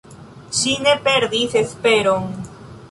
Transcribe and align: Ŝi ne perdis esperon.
Ŝi 0.59 0.73
ne 0.87 0.95
perdis 1.09 1.55
esperon. 1.63 2.29